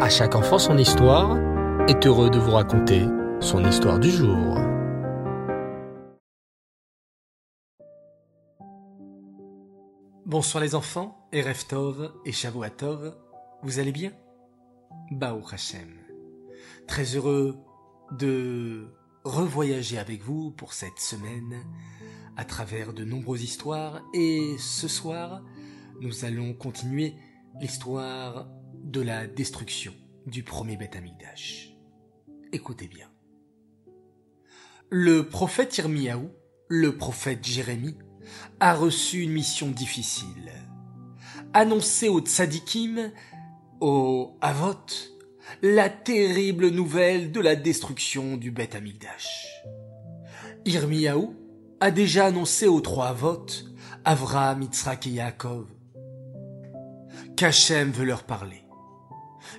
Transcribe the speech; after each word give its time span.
À 0.00 0.08
chaque 0.08 0.34
enfant 0.34 0.58
son 0.58 0.76
histoire 0.76 1.38
est 1.88 2.04
heureux 2.04 2.28
de 2.28 2.38
vous 2.38 2.50
raconter 2.50 3.06
son 3.40 3.64
histoire 3.64 4.00
du 4.00 4.10
jour. 4.10 4.58
Bonsoir 10.26 10.64
les 10.64 10.74
enfants, 10.74 11.28
et 11.32 11.42
Reftov 11.42 12.12
et 12.24 12.32
Shavuatov, 12.32 13.16
vous 13.62 13.78
allez 13.78 13.92
bien? 13.92 14.10
Baou 15.12 15.42
Hashem. 15.52 15.88
Très 16.88 17.14
heureux 17.14 17.56
de 18.10 18.88
revoyager 19.22 19.98
avec 19.98 20.22
vous 20.22 20.50
pour 20.50 20.72
cette 20.72 20.98
semaine 20.98 21.62
à 22.36 22.44
travers 22.44 22.94
de 22.94 23.04
nombreuses 23.04 23.44
histoires 23.44 24.02
et 24.12 24.56
ce 24.58 24.88
soir, 24.88 25.40
nous 26.00 26.24
allons 26.24 26.52
continuer 26.52 27.14
l'histoire 27.60 28.48
de 28.84 29.00
la 29.00 29.26
destruction 29.26 29.94
du 30.26 30.42
premier 30.42 30.76
Beth. 30.76 30.96
Écoutez 32.52 32.86
bien. 32.86 33.08
Le 34.90 35.26
prophète 35.28 35.78
Irmiaou, 35.78 36.30
le 36.68 36.96
prophète 36.96 37.44
Jérémie, 37.44 37.96
a 38.60 38.74
reçu 38.74 39.22
une 39.22 39.32
mission 39.32 39.70
difficile. 39.70 40.52
Annoncer 41.54 42.08
aux 42.08 42.20
tzadikim, 42.20 43.10
aux 43.80 44.36
avot, 44.40 44.86
la 45.62 45.88
terrible 45.88 46.68
nouvelle 46.68 47.32
de 47.32 47.40
la 47.40 47.56
destruction 47.56 48.36
du 48.36 48.50
Beth 48.50 48.74
Amikdash. 48.74 49.46
Irmiaou 50.66 51.34
a 51.80 51.90
déjà 51.90 52.26
annoncé 52.26 52.66
aux 52.66 52.80
trois 52.80 53.08
avot, 53.08 53.46
Avraham, 54.04 54.62
Yitzhak 54.62 55.06
et 55.06 55.10
Yaakov, 55.10 55.66
qu'Hachem 57.36 57.90
veut 57.90 58.04
leur 58.04 58.24
parler. 58.24 58.63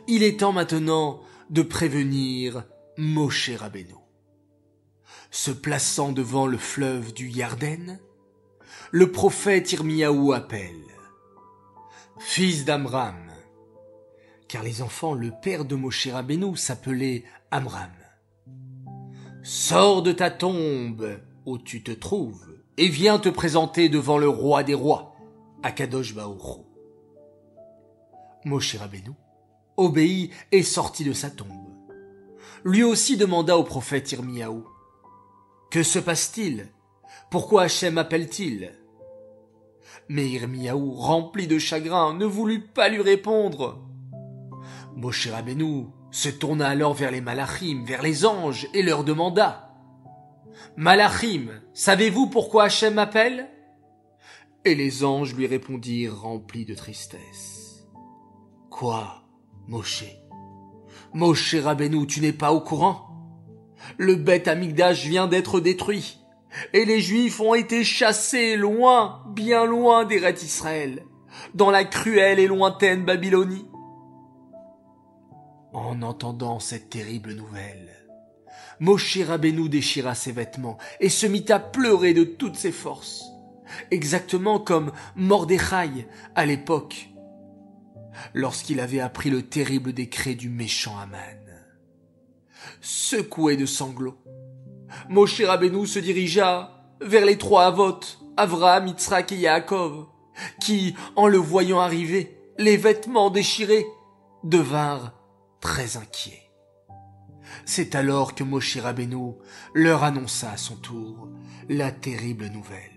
Il 0.07 0.23
est 0.23 0.39
temps 0.39 0.51
maintenant 0.51 1.21
de 1.49 1.61
prévenir 1.61 2.63
Moshe 2.97 3.51
Rabbeinu. 3.51 3.95
Se 5.31 5.51
plaçant 5.51 6.11
devant 6.11 6.47
le 6.47 6.57
fleuve 6.57 7.13
du 7.13 7.29
Yarden, 7.29 7.99
le 8.91 9.11
prophète 9.11 9.71
Irmiaou 9.73 10.31
appelle 10.33 10.83
Fils 12.19 12.63
d'Amram, 12.65 13.31
car 14.47 14.63
les 14.63 14.81
enfants, 14.81 15.13
le 15.13 15.31
père 15.41 15.65
de 15.65 15.75
Moshe 15.75 16.07
Rabbeinu 16.07 16.55
s'appelait 16.55 17.23
Amram. 17.51 17.91
Sors 19.43 20.01
de 20.01 20.11
ta 20.11 20.31
tombe 20.31 21.19
où 21.45 21.57
tu 21.57 21.83
te 21.83 21.91
trouves 21.91 22.55
et 22.77 22.87
viens 22.87 23.19
te 23.19 23.29
présenter 23.29 23.89
devant 23.89 24.17
le 24.17 24.29
roi 24.29 24.63
des 24.63 24.73
rois, 24.73 25.15
Akadosh 25.63 26.15
Baoru. 26.15 26.63
Moshe 28.45 28.75
obéit 29.77 30.31
et 30.51 30.63
sortit 30.63 31.03
de 31.03 31.13
sa 31.13 31.29
tombe. 31.29 31.49
Lui 32.63 32.83
aussi 32.83 33.17
demanda 33.17 33.57
au 33.57 33.63
prophète 33.63 34.11
Irmiaou. 34.11 34.65
Que 35.69 35.83
se 35.83 35.99
passe-t-il? 35.99 36.69
Pourquoi 37.29 37.63
Hachem 37.63 37.97
appelle-t-il? 37.97 38.71
Mais 40.09 40.29
Irmiaou, 40.29 40.93
rempli 40.93 41.47
de 41.47 41.59
chagrin, 41.59 42.13
ne 42.13 42.25
voulut 42.25 42.61
pas 42.61 42.89
lui 42.89 43.01
répondre. 43.01 43.81
Moshe 44.95 45.27
Rabbeinu 45.27 45.87
se 46.11 46.29
tourna 46.29 46.69
alors 46.69 46.93
vers 46.93 47.11
les 47.11 47.21
malachim, 47.21 47.83
vers 47.85 48.01
les 48.01 48.25
anges, 48.25 48.67
et 48.73 48.81
leur 48.81 49.03
demanda. 49.03 49.73
Malachim, 50.77 51.49
savez-vous 51.73 52.27
pourquoi 52.27 52.65
Hachem 52.65 52.93
m'appelle? 52.93 53.49
Et 54.63 54.75
les 54.75 55.03
anges 55.03 55.35
lui 55.35 55.47
répondirent 55.47 56.21
remplis 56.21 56.65
de 56.65 56.73
tristesse. 56.73 57.85
Quoi? 58.69 59.24
Moshe. 59.67 60.05
Moshe 61.13 61.55
Rabbeinu, 61.55 62.05
tu 62.05 62.21
n'es 62.21 62.33
pas 62.33 62.51
au 62.51 62.61
courant? 62.61 63.09
Le 63.97 64.15
bête 64.15 64.47
Amigdash 64.47 65.05
vient 65.05 65.27
d'être 65.27 65.59
détruit, 65.59 66.19
et 66.73 66.85
les 66.85 67.01
Juifs 67.01 67.39
ont 67.39 67.55
été 67.55 67.83
chassés 67.83 68.57
loin, 68.57 69.23
bien 69.33 69.65
loin 69.65 70.05
des 70.05 70.19
rêtes 70.19 70.43
Israël, 70.43 71.03
dans 71.53 71.71
la 71.71 71.83
cruelle 71.83 72.39
et 72.39 72.47
lointaine 72.47 73.05
Babylonie. 73.05 73.67
En 75.73 76.01
entendant 76.01 76.59
cette 76.59 76.89
terrible 76.89 77.33
nouvelle, 77.33 77.91
Moshe 78.79 79.17
Rabbeinu 79.17 79.67
déchira 79.67 80.15
ses 80.15 80.31
vêtements 80.31 80.77
et 80.99 81.09
se 81.09 81.25
mit 81.25 81.45
à 81.49 81.59
pleurer 81.59 82.13
de 82.13 82.23
toutes 82.23 82.55
ses 82.55 82.71
forces, 82.71 83.23
exactement 83.89 84.59
comme 84.59 84.91
Mordechai 85.15 86.07
à 86.35 86.45
l'époque 86.45 87.09
lorsqu'il 88.33 88.79
avait 88.79 88.99
appris 88.99 89.29
le 89.29 89.43
terrible 89.43 89.93
décret 89.93 90.35
du 90.35 90.49
méchant 90.49 90.97
Aman. 90.97 91.19
Secoué 92.81 93.57
de 93.57 93.65
sanglots, 93.65 94.17
Moshe 95.09 95.41
Rabbeinu 95.41 95.85
se 95.87 95.99
dirigea 95.99 96.71
vers 97.01 97.25
les 97.25 97.37
trois 97.37 97.65
avotes, 97.65 98.19
Avraham, 98.37 98.87
Yitzhak 98.87 99.31
et 99.31 99.37
Yaakov, 99.37 100.07
qui, 100.59 100.95
en 101.15 101.27
le 101.27 101.37
voyant 101.37 101.79
arriver, 101.79 102.37
les 102.57 102.77
vêtements 102.77 103.29
déchirés, 103.29 103.85
devinrent 104.43 105.13
très 105.61 105.97
inquiets. 105.97 106.51
C'est 107.65 107.95
alors 107.95 108.35
que 108.35 108.43
Moshe 108.43 108.77
Rabbeinu 108.77 109.33
leur 109.73 110.03
annonça 110.03 110.51
à 110.51 110.57
son 110.57 110.75
tour 110.75 111.29
la 111.69 111.91
terrible 111.91 112.47
nouvelle. 112.47 112.91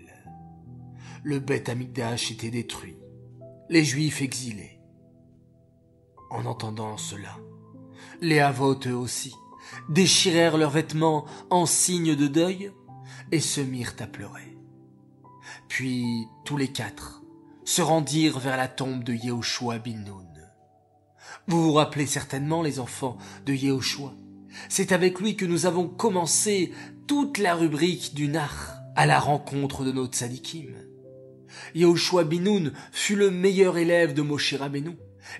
Le 1.23 1.39
Beth 1.39 1.69
Amikdash 1.69 2.31
était 2.31 2.51
détruit, 2.51 2.97
les 3.69 3.83
Juifs 3.83 4.21
exilés, 4.21 4.78
en 6.29 6.45
entendant 6.45 6.97
cela. 6.97 7.37
Les 8.21 8.39
avotes 8.39 8.87
eux 8.87 8.95
aussi 8.95 9.33
déchirèrent 9.89 10.57
leurs 10.57 10.71
vêtements 10.71 11.25
en 11.49 11.65
signe 11.65 12.15
de 12.15 12.27
deuil 12.27 12.71
et 13.31 13.39
se 13.39 13.61
mirent 13.61 13.95
à 13.99 14.07
pleurer. 14.07 14.57
Puis 15.67 16.27
tous 16.45 16.57
les 16.57 16.69
quatre 16.69 17.21
se 17.63 17.81
rendirent 17.81 18.39
vers 18.39 18.57
la 18.57 18.67
tombe 18.67 19.03
de 19.03 19.13
Yehoshua 19.13 19.77
bin 19.79 19.97
Nun. 19.97 20.25
Vous 21.47 21.63
vous 21.63 21.73
rappelez 21.73 22.05
certainement 22.05 22.61
les 22.61 22.79
enfants 22.79 23.17
de 23.45 23.53
Yehoshua. 23.53 24.13
C'est 24.67 24.91
avec 24.91 25.19
lui 25.19 25.35
que 25.35 25.45
nous 25.45 25.65
avons 25.65 25.87
commencé 25.87 26.73
toute 27.07 27.37
la 27.37 27.55
rubrique 27.55 28.13
du 28.13 28.27
Nar 28.27 28.75
à 28.95 29.05
la 29.05 29.19
rencontre 29.19 29.83
de 29.83 29.91
notre 29.91 30.17
tzadikim. 30.17 30.73
Yehoshua 31.75 32.23
bin 32.23 32.41
Nun 32.41 32.71
fut 32.91 33.15
le 33.15 33.31
meilleur 33.31 33.77
élève 33.77 34.13
de 34.13 34.21
Moshe 34.21 34.53
Rabbeinu 34.53 34.97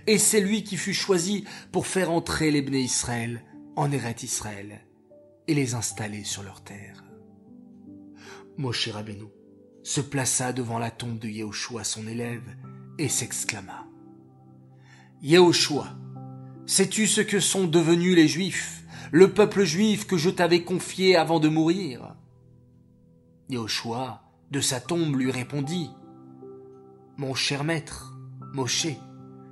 et 0.07 0.17
c'est 0.17 0.41
lui 0.41 0.63
qui 0.63 0.77
fut 0.77 0.93
choisi 0.93 1.45
pour 1.71 1.87
faire 1.87 2.11
entrer 2.11 2.51
les 2.51 2.61
Israël 2.79 3.43
en 3.75 3.91
Eret 3.91 4.15
Israël 4.23 4.81
et 5.47 5.53
les 5.53 5.73
installer 5.73 6.23
sur 6.23 6.43
leur 6.43 6.61
terre. 6.63 7.03
Moshe 8.57 8.89
Rabbeinu 8.89 9.25
se 9.83 10.01
plaça 10.01 10.53
devant 10.53 10.79
la 10.79 10.91
tombe 10.91 11.17
de 11.17 11.27
Yehoshua, 11.27 11.83
son 11.83 12.07
élève, 12.07 12.55
et 12.97 13.07
s'exclama. 13.07 13.87
Yehoshua, 15.21 15.97
sais-tu 16.65 17.07
ce 17.07 17.21
que 17.21 17.39
sont 17.39 17.65
devenus 17.65 18.15
les 18.15 18.27
Juifs, 18.27 18.83
le 19.11 19.33
peuple 19.33 19.63
juif 19.63 20.05
que 20.05 20.17
je 20.17 20.29
t'avais 20.29 20.63
confié 20.63 21.15
avant 21.15 21.39
de 21.39 21.49
mourir? 21.49 22.15
Yehoshua, 23.49 24.21
de 24.51 24.61
sa 24.61 24.79
tombe, 24.79 25.15
lui 25.15 25.31
répondit. 25.31 25.89
Mon 27.17 27.33
cher 27.33 27.63
maître, 27.63 28.13
Moshe, 28.53 28.87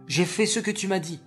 j'ai 0.08 0.26
fait 0.26 0.46
ce 0.46 0.60
que 0.60 0.72
tu 0.72 0.88
m'as 0.88 1.00
dit. 1.00 1.20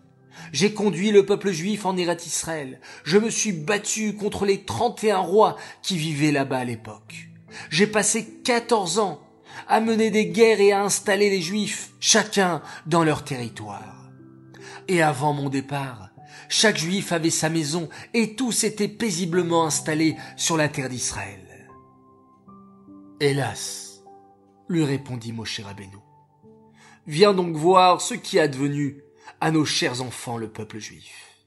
J'ai 0.52 0.72
conduit 0.72 1.10
le 1.10 1.26
peuple 1.26 1.50
juif 1.50 1.84
en 1.86 1.96
Eretz 1.96 2.26
Israël. 2.26 2.80
Je 3.04 3.18
me 3.18 3.30
suis 3.30 3.52
battu 3.52 4.14
contre 4.14 4.46
les 4.46 4.64
trente 4.64 5.04
et 5.04 5.10
un 5.10 5.18
rois 5.18 5.56
qui 5.82 5.96
vivaient 5.96 6.32
là-bas 6.32 6.58
à 6.58 6.64
l'époque. 6.64 7.28
J'ai 7.68 7.86
passé 7.86 8.40
quatorze 8.44 8.98
ans 8.98 9.20
à 9.68 9.80
mener 9.80 10.10
des 10.10 10.26
guerres 10.26 10.60
et 10.60 10.72
à 10.72 10.82
installer 10.82 11.30
les 11.30 11.42
juifs, 11.42 11.92
chacun 12.00 12.62
dans 12.86 13.04
leur 13.04 13.24
territoire. 13.24 14.10
Et 14.88 15.02
avant 15.02 15.32
mon 15.32 15.48
départ, 15.48 16.10
chaque 16.48 16.78
juif 16.78 17.12
avait 17.12 17.30
sa 17.30 17.48
maison 17.48 17.88
et 18.12 18.34
tous 18.34 18.64
étaient 18.64 18.88
paisiblement 18.88 19.66
installés 19.66 20.16
sur 20.36 20.56
la 20.56 20.68
terre 20.68 20.88
d'Israël. 20.88 21.68
Hélas, 23.20 24.02
lui 24.68 24.84
répondit 24.84 25.32
Moshe 25.32 25.60
Rabbeinu, 25.60 25.98
Viens 27.06 27.32
donc 27.32 27.56
voir 27.56 28.00
ce 28.00 28.14
qui 28.14 28.36
est 28.36 28.40
advenu 28.40 29.02
à 29.40 29.50
nos 29.50 29.64
chers 29.64 30.02
enfants 30.02 30.36
le 30.36 30.50
peuple 30.50 30.78
juif. 30.78 31.38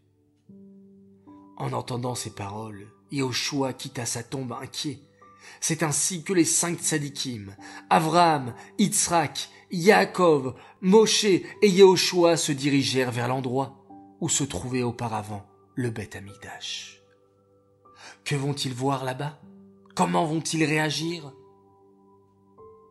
En 1.57 1.73
entendant 1.73 2.15
ces 2.15 2.31
paroles, 2.31 2.87
Yahushua 3.11 3.73
quitta 3.73 4.05
sa 4.05 4.23
tombe 4.23 4.53
inquiet. 4.53 4.99
C'est 5.61 5.83
ainsi 5.83 6.23
que 6.23 6.33
les 6.33 6.45
cinq 6.45 6.79
tzadikim, 6.79 7.55
Avraham, 7.89 8.55
Yitzhak, 8.79 9.49
Yaakov, 9.71 10.55
Moshe 10.81 11.25
et 11.25 11.45
Yahushua 11.61 12.35
se 12.37 12.51
dirigèrent 12.51 13.11
vers 13.11 13.27
l'endroit 13.27 13.77
où 14.19 14.29
se 14.29 14.43
trouvait 14.43 14.83
auparavant 14.83 15.45
le 15.75 15.91
Beth 15.91 16.15
Amikdash. 16.15 17.01
Que 18.25 18.35
vont-ils 18.35 18.73
voir 18.73 19.03
là-bas? 19.03 19.39
Comment 19.95 20.25
vont-ils 20.25 20.63
réagir? 20.63 21.31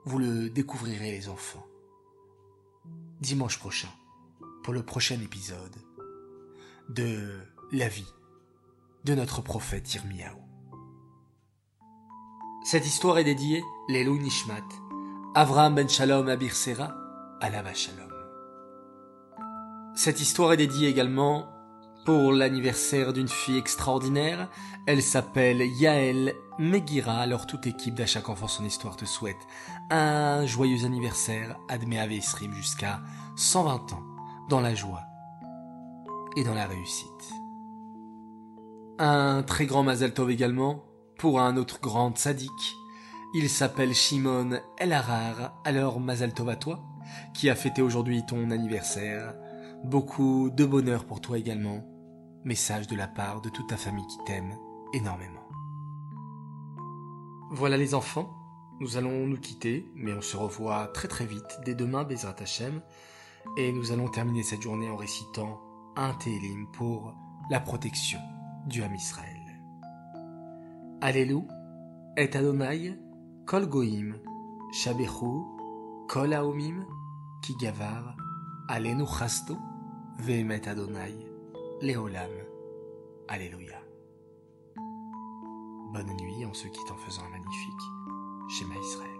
Vous 0.05 0.19
le 0.19 0.51
découvrirez 0.51 1.11
les 1.11 1.29
enfants 1.29 1.67
dimanche 3.23 3.59
prochain 3.61 3.89
pour 4.65 4.75
le 4.75 4.83
prochain 4.83 5.21
épisode 5.21 5.77
de 6.89 7.39
la 7.71 7.87
vie 7.87 8.13
de 9.05 9.15
notre 9.15 9.43
prophète 9.43 9.95
Yirmiyahu. 9.95 10.37
Cette 12.65 12.85
histoire 12.85 13.19
est 13.19 13.25
dédiée 13.25 13.63
l'Elou 13.89 14.19
Nishmat, 14.19 14.67
Avraham 15.37 15.77
ben 15.77 15.89
Shalom 15.89 16.29
Abir 16.29 16.57
Sera, 16.57 16.97
Alava 17.41 17.73
Shalom. 17.75 18.11
Cette 19.95 20.21
histoire 20.21 20.53
est 20.53 20.57
dédiée 20.57 20.89
également 20.89 21.49
pour 22.05 22.33
l'anniversaire 22.33 23.13
d'une 23.13 23.29
fille 23.29 23.59
extraordinaire. 23.59 24.49
Elle 24.87 25.03
s'appelle 25.03 25.63
Yael 25.63 26.35
Megira. 26.59 27.19
Alors 27.19 27.47
toute 27.47 27.67
équipe 27.67 27.95
d'À 27.95 28.07
chaque 28.07 28.29
enfant 28.29 28.49
son 28.49 28.65
histoire 28.65 28.97
te 28.97 29.05
souhaite 29.05 29.37
un 29.91 30.47
joyeux 30.47 30.85
anniversaire, 30.85 31.59
Admet 31.69 31.99
Avesrim 31.99 32.53
jusqu'à 32.55 33.01
120 33.37 33.93
ans, 33.93 34.03
dans 34.49 34.61
la 34.61 34.75
joie 34.75 35.03
et 36.37 36.45
dans 36.45 36.55
la 36.55 36.67
réussite. 36.67 37.09
Un 38.99 39.43
très 39.43 39.67
grand 39.67 39.83
Mazel 39.83 40.15
Tov 40.15 40.31
également 40.31 40.85
pour 41.19 41.41
un 41.41 41.57
autre 41.57 41.81
grand 41.81 42.17
sadique. 42.17 42.77
Il 43.35 43.49
s'appelle 43.49 43.95
Shimon 43.95 44.61
El 44.79 44.93
Harar. 44.93 45.61
Alors 45.65 46.01
Mazel 46.01 46.35
Tov 46.35 46.49
à 46.51 46.57
toi, 46.57 46.83
qui 47.35 47.49
a 47.51 47.55
fêté 47.55 47.83
aujourd'hui 47.83 48.25
ton 48.27 48.51
anniversaire. 48.51 49.35
Beaucoup 49.85 50.51
de 50.51 50.65
bonheur 50.65 51.05
pour 51.05 51.21
toi 51.21 51.39
également. 51.39 51.92
Message 52.45 52.89
de 52.89 52.97
la 52.97 53.07
part 53.07 53.41
de 53.41 53.51
toute 53.51 53.69
ta 53.69 53.77
famille 53.77 54.07
qui 54.09 54.19
t'aime 54.25 54.57
énormément. 54.93 55.47
Voilà 57.53 57.77
les 57.77 57.95
enfants, 57.95 58.35
nous 58.81 58.97
allons 58.97 59.29
nous 59.29 59.39
quitter, 59.39 59.89
mais 59.95 60.13
on 60.13 60.21
se 60.21 60.37
revoit 60.37 60.89
très 60.89 61.07
très 61.07 61.25
vite 61.25 61.61
dès 61.65 61.77
demain, 61.77 62.03
Bezrat 62.03 62.35
Hashem, 62.41 62.81
et 63.57 63.71
nous 63.71 63.93
allons 63.93 64.09
terminer 64.09 64.43
cette 64.43 64.63
journée 64.63 64.91
en 64.91 64.97
récitant 64.97 65.61
un 65.95 66.15
Télim 66.15 66.67
pour 66.73 67.15
la 67.49 67.61
protection 67.61 68.19
du 68.67 68.83
Ham 68.83 68.93
Israël. 68.93 69.63
Allélu, 71.01 71.43
et 72.17 72.29
Adonai, 72.37 72.99
kol 73.47 73.69
goim, 73.69 74.15
kol 76.09 76.35
haomim, 76.35 76.85
ki 77.41 77.55
gavar, 77.61 78.17
alenu 78.69 79.05
Adonai, 80.67 81.32
leolam. 81.83 82.31
Alléluia. 83.29 83.83
Bonne 85.93 86.17
nuit, 86.17 86.47
en 86.47 86.55
se 86.55 86.69
quitte 86.69 86.91
en 86.93 86.97
faisant 86.97 87.25
un 87.25 87.31
magnifique 87.31 87.83
schéma 88.49 88.75
Israël. 88.77 89.12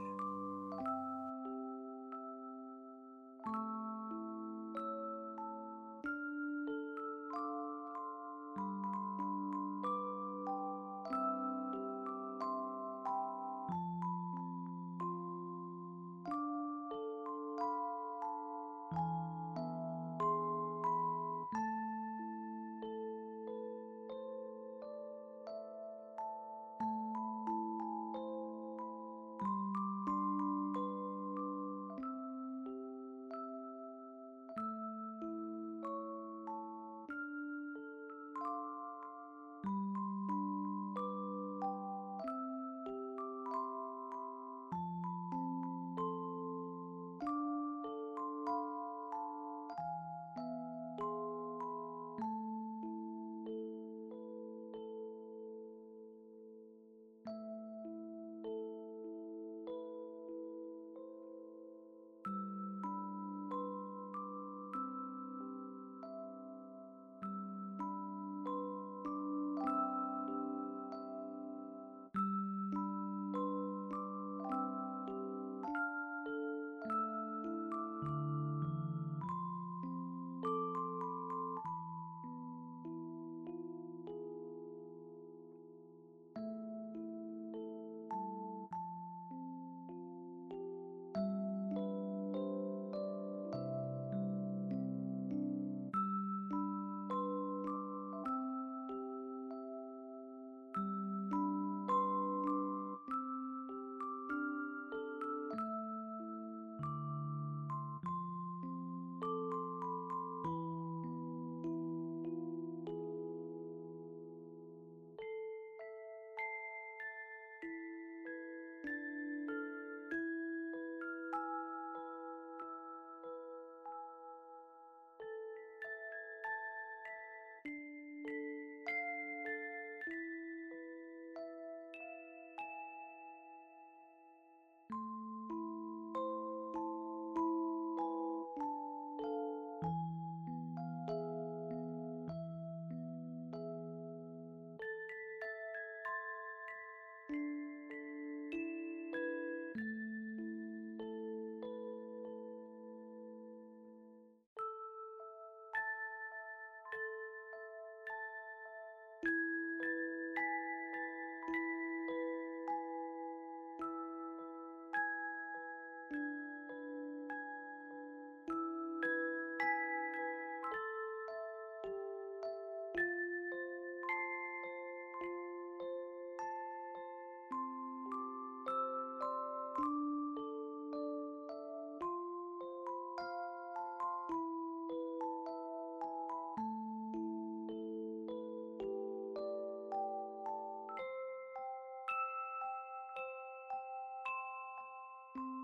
you 195.35 195.62